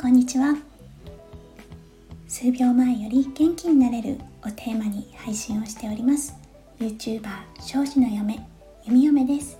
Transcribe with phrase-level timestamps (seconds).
[0.00, 0.56] こんにちは。
[2.26, 6.34] 数秒前より元気になれるをテーマに配信をしております。
[6.78, 7.28] YouTuber
[7.60, 8.40] 庄司の嫁
[8.86, 9.58] 弓嫁です。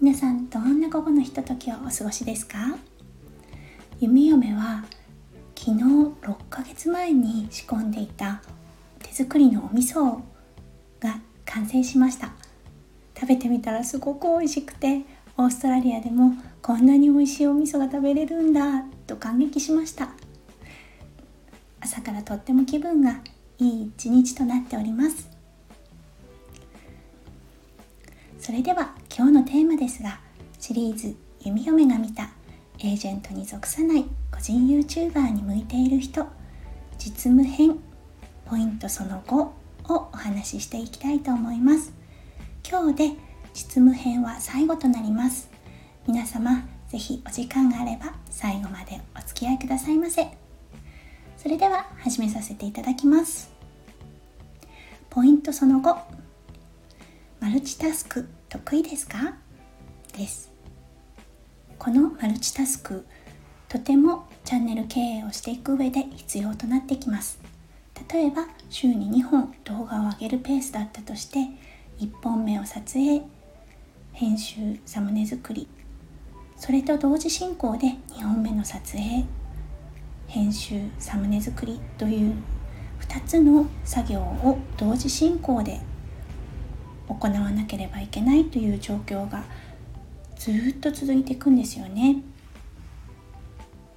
[0.00, 2.78] 皆さんどんな午後のひとときをお過ごしですか？
[4.00, 4.86] 弓嫁は
[5.54, 6.14] 昨日6
[6.48, 8.40] ヶ月前に仕込んでいた
[9.00, 10.20] 手作りのお味噌
[10.98, 12.32] が完成しました。
[13.14, 15.02] 食べてみたらすごく美味しくて
[15.40, 20.08] オーストラリアでもこんなに美味しいお味噌が食べれるんだと感激しました。
[21.78, 23.20] 朝からとっても気分が
[23.58, 25.30] いい一日となっております。
[28.40, 30.18] それでは今日のテーマですが
[30.58, 32.30] シリーズ「弓嫁が見た
[32.80, 36.26] エージェントに属さない個人 YouTuber に向いている人」
[36.98, 37.78] 実務編
[38.44, 39.52] ポイントその5を
[39.84, 41.92] お話ししていきたいと思います。
[42.68, 43.27] 今日で
[43.58, 45.50] 実務編は最後となります。
[46.06, 50.28] 皆様是非お時間があれば最後までお付き合いくださいませ。
[51.36, 53.50] それでは始めさせていただきます。
[55.10, 55.98] ポイントその後
[57.40, 59.34] マルチタスク得意ですか？
[60.16, 60.52] です。
[61.80, 63.04] このマルチタスク
[63.68, 67.40] とてもチャンネル経営をしていく上で必要となってきます。
[68.08, 71.40] 例えば週に2本動画を上げるペースだったとして
[71.98, 73.20] 1本目を撮影
[74.12, 75.68] 編集サムネ作り。
[76.56, 79.24] それと同時進行で2本目の撮影。
[80.26, 82.34] 編集サムネ作りという
[83.00, 85.80] 2つの作業を同時進行で
[87.08, 89.44] 行わなければいけないという状況が
[90.36, 92.22] ずっと続いていくんですよね。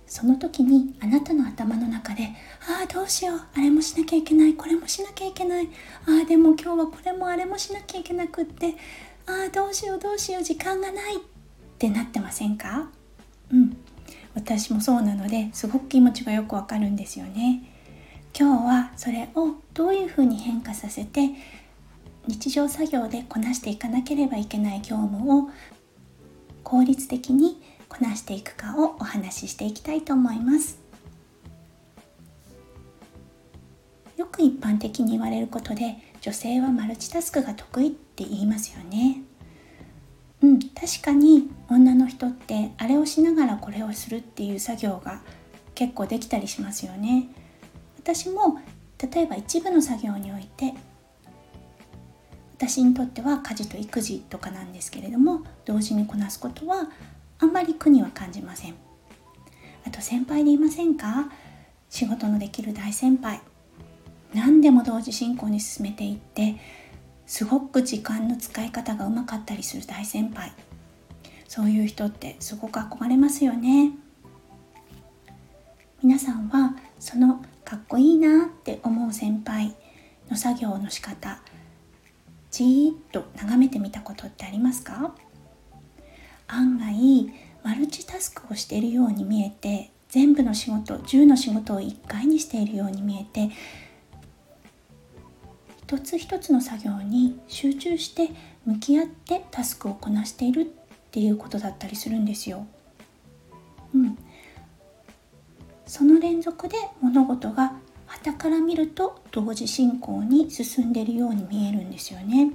[0.08, 2.34] その時にあなたの頭の中で
[2.68, 3.42] 「ああどうしよう。
[3.54, 4.56] あれもしなきゃいけない。
[4.56, 5.68] これもしなきゃいけない。
[6.06, 8.76] ああでも今日はこれもあれもしなきゃいけなくって
[9.28, 11.20] ああどうしようどうしよう時間がない」っ
[11.78, 12.90] てなってませんか？
[13.52, 13.78] うん。
[14.34, 17.64] 私もそうなのですごく気持ちがよくわかるんですよね。
[18.38, 21.32] 今日はそれをどういうふうに変化させて
[22.28, 25.50] 日常作業でこなしていかなければいけない業務を
[26.64, 30.80] 効率的にこなしていくかをお話ししていきたいと思います。
[34.16, 39.22] よく一般的に言われることで女性はマルチタスクが得意って言いますよね。
[40.42, 45.22] うん確かに女の人ってあれをしながらこれをするっていう作業が
[45.76, 47.30] 結構できたりしますよね。
[47.98, 48.60] 私も
[48.98, 50.74] 例えば一部の作業において
[52.54, 56.90] 私にとっては家事と育児とかなんですけれども同時にこなすことは
[57.40, 58.76] あんまり苦には感じません。
[59.86, 61.32] あと先輩でいませんか？
[61.90, 63.42] 仕事のできる大先輩。
[64.34, 66.56] 何でも同時進行に進めていって
[67.26, 70.52] すごく時間の使い方がうまかったりする大先輩。
[71.48, 73.92] そういう人ってすごく憧れますよね。
[76.02, 79.76] 皆さんはそのかっこいいなって思う先輩
[80.30, 81.42] の作業の仕方
[82.50, 85.14] じーっと眺めてみたことってありますか？
[86.48, 87.32] 案外
[87.64, 93.54] マルチタスクをしているように見えて全部の仕事10の仕事を1回にしているように見えて
[95.92, 98.30] 一つ一つの作業に集中して
[98.66, 100.66] 向き合ってタスクをこなしているっ
[101.12, 102.66] ていうことだったりするんですよ。
[103.94, 104.18] うん、
[105.86, 107.74] その連続で物事が
[108.08, 112.54] 傍から見ると同時進行に進んでいるように見えるんですよね。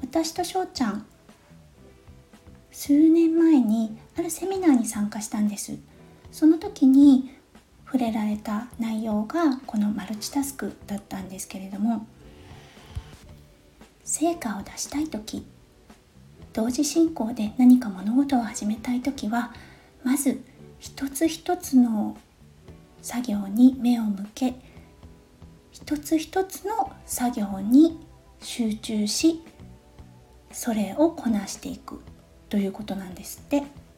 [0.00, 1.06] 私と翔ちゃん
[2.72, 5.76] 数年前にあるセミナーに参加したんです
[6.30, 7.37] その時に
[7.90, 12.06] 触れられた内容がこのマルチタスクだったんですけれども
[14.04, 15.46] 成果を出したい時
[16.52, 19.54] 同時進行で何か物事を始めたい時は
[20.04, 20.42] まず
[20.78, 22.18] 一つ一つの
[23.00, 24.54] 作業に目を向け
[25.70, 27.98] 一つ一つの作業に
[28.40, 29.42] 集中し
[30.52, 32.02] それをこなしていく
[32.50, 33.88] ということなんですって。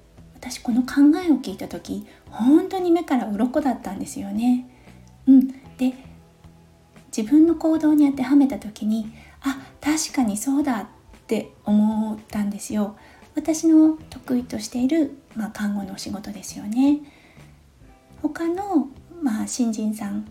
[0.40, 0.86] 私この考
[1.22, 4.68] えを聞いた時本当に目から鱗だったんですよね。
[5.26, 5.94] うん、で
[7.16, 9.12] 自分の行動に当てはめた時に
[9.42, 10.86] あ確かにそうだっ
[11.26, 12.96] て思ったんですよ。
[13.34, 17.00] 私の得意としている、まあ、看護のお仕事ですよね。
[18.22, 18.88] 他の、
[19.22, 20.26] まあ、新人さん、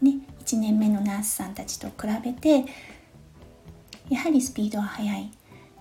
[0.00, 2.64] ね、1年目のナースさんたちと比べて
[4.08, 5.30] やはりスピードは速い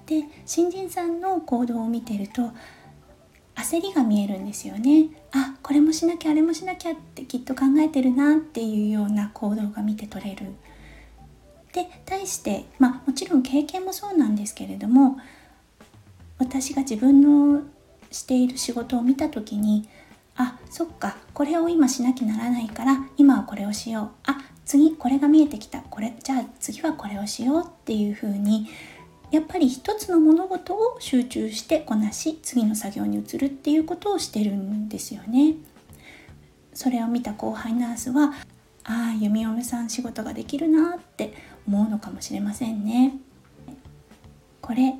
[0.05, 2.51] で新人さんの行動を見てると
[3.63, 5.07] 焦りが見えるんですよね。
[5.31, 10.47] あこれもしなきゃあれもしなきゃってきっと考えてるなっていうような行動が見て取れる。
[11.71, 15.17] で対してまあもちろん経験もそうなんですけれども
[16.37, 17.21] 私が自分
[17.55, 17.63] の
[18.11, 19.89] している仕事を見た時に
[20.35, 24.09] あそっかこれを今しなきゃならないから今はこれをしよう。
[24.25, 25.79] あ次これが見えてきた。
[25.79, 28.67] これじゃあ次はこれをしようっていう風に
[29.33, 35.55] やっぱり一つの物事を集中してこなし次の作業に移るっていうことをしてるんですよね。
[36.71, 38.31] それを見た後輩ナースは
[38.83, 41.33] ああ弓嫁さん仕事ができるなって
[41.67, 43.15] 思うのかもしれませんね。
[44.61, 44.93] これ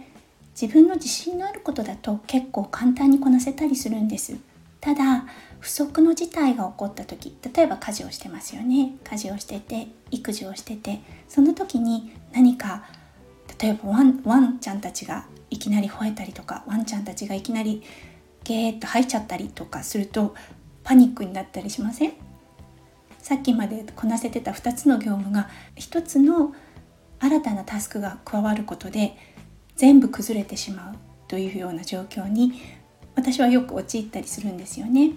[0.60, 4.36] 自分の自信のあることだと結構簡単にこなせたりするんです。
[4.82, 5.28] ただ
[5.60, 12.84] 不測の事態が起こった時例えば家事をしてますよね家事をしてて育児をしててその時に何か
[13.64, 17.82] 例えばワンワンちゃんたちがいきなり吠えたりとかワンちゃんたちがいきなり
[18.44, 20.36] ゲーッと吐いちゃったりとかすると
[20.84, 22.14] パニックになったりしません？
[23.20, 26.54] さっきまでこなせてた2つの業務が1つの
[27.22, 29.16] 新たなタスクが加わることで
[29.78, 30.96] 全部崩れてしまう
[31.30, 32.52] というような状況に
[33.16, 35.12] 私はよく陥ったりするんですよね。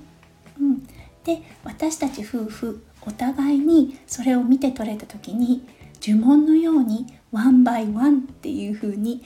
[0.60, 0.86] うん、
[1.24, 5.66] で私たち夫婦お互いにそれを見て取れた時に
[6.00, 9.22] 呪文のようにワンバイワンっていう風に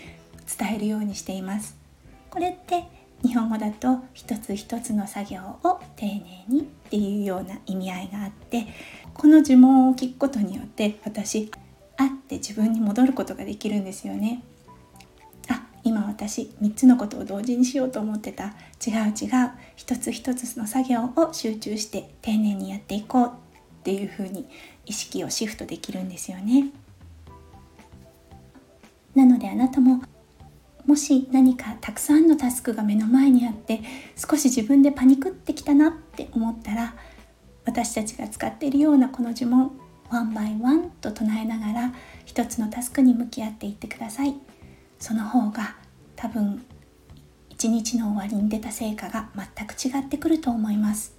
[0.59, 1.77] 伝えるようにしています。
[2.29, 2.83] これって
[3.23, 8.67] 日本語だと一つ一つの作業を丁寧にっていうような意味合いがあって
[9.15, 11.53] この呪文を聞くことによって私
[11.99, 14.43] あって自分に戻ることができるんですよね。
[15.49, 18.55] あ今私3つのことを同時にしようと思ってた
[18.85, 23.31] 違う違う一つ一つの作業を集中して丁寧にやっていこうっ
[23.85, 24.49] ていうふうに
[24.85, 26.71] 意識をシフトできるんですよね。
[29.15, 30.03] なのであなたも
[30.87, 33.81] もし何かたくさんのタスクが目の前にあって
[34.17, 36.95] 少し自分でパニクってきたなって思ったら
[37.65, 39.73] 私たちが使っているようなこの呪文
[40.11, 44.35] ワンバイワンと唱えながら一つのタスクに向き合っていってください。
[44.99, 45.77] その方が
[46.17, 46.65] 多分
[47.49, 51.15] 一日の終わりに出た成果が全く違ってくると思います。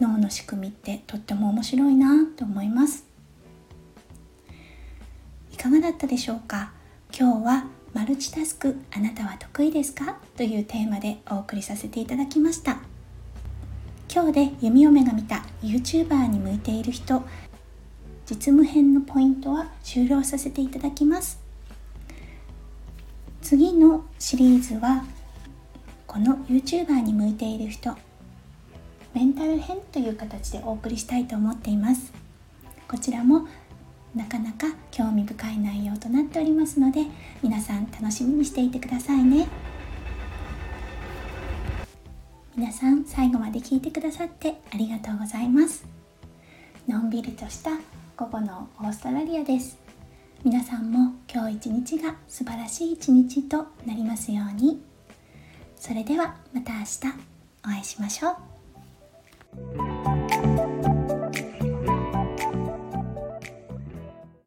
[0.00, 3.05] 脳の仕組みってとっても面白いなと思います。
[5.86, 6.72] だったでしょうか？
[7.16, 10.16] 今日はマルチタスクあなたは得意ですか？
[10.36, 12.78] というテーマでお送りさせていただきました。
[14.12, 17.22] 今日で弓嫁が見た YouTuber に向いている人
[18.28, 21.38] 実務編のポイントは終了させていただきます。
[23.40, 25.04] 次のシリーズは
[26.08, 27.96] この YouTuber に向いている人
[29.14, 32.12] メンタル編という形でお送りしたいと思っています。
[32.88, 33.46] こちらも
[34.16, 37.04] なかなか興味深い内容となっておりますので
[37.42, 39.46] 皆さん楽しみにしていてくださいね。
[42.56, 45.84] 皆さん最後まで聞いてくださってありがとうございます。
[46.88, 47.72] のんびりとした
[48.16, 49.76] 午後のオーストラリアです。
[50.42, 54.80] 皆さんも今日一日が素晴らしい一日となりますように。
[55.76, 57.00] それではまた明日
[57.64, 59.85] お会いしましょう。